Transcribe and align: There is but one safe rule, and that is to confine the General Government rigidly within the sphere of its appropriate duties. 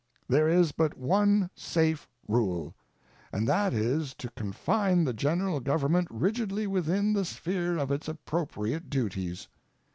There 0.27 0.47
is 0.49 0.71
but 0.71 0.97
one 0.97 1.51
safe 1.53 2.09
rule, 2.27 2.73
and 3.31 3.47
that 3.47 3.71
is 3.71 4.15
to 4.15 4.31
confine 4.31 5.03
the 5.03 5.13
General 5.13 5.59
Government 5.59 6.07
rigidly 6.09 6.65
within 6.65 7.13
the 7.13 7.23
sphere 7.23 7.77
of 7.77 7.91
its 7.91 8.07
appropriate 8.07 8.89
duties. 8.89 9.47